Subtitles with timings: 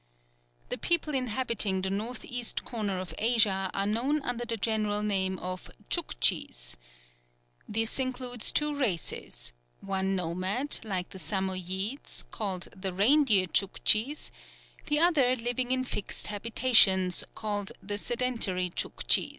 [0.69, 5.37] The people inhabiting the north east corner of Asia are known under the general name
[5.37, 6.75] of Tchouktchis.
[7.69, 14.31] This includes two races, one nomad, like the Samoyedes, called the Reindeer Tchouktchis;
[14.87, 19.29] the other, living in fixed habitations, called the sedentary Tchouktchis.